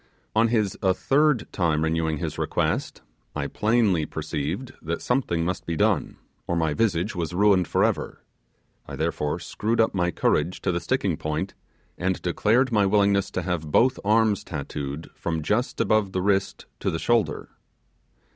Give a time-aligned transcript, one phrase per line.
[0.35, 3.03] On his a third time renewing his request,
[3.35, 8.23] I plainly perceived that something must be done, or my visage was ruined for ever;
[8.87, 11.53] I therefore screwed up my courage to the sticking point,
[11.99, 16.89] and declared my willingness to have both arms tattooed from just above the wrist to
[16.89, 17.49] the shoulder.